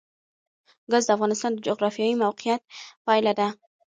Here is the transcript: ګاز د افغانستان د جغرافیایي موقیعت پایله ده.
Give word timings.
ګاز 0.91 1.03
د 1.05 1.09
افغانستان 1.15 1.51
د 1.53 1.59
جغرافیایي 1.67 2.15
موقیعت 2.23 2.61
پایله 3.05 3.33
ده. 3.39 3.47